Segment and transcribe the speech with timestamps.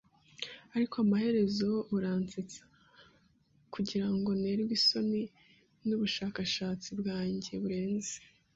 [0.75, 2.63] Ariko amaherezo uransetsa,
[3.73, 5.21] kugirango nterwe isoni
[5.87, 8.15] nubushakashatsi bwanjye burenze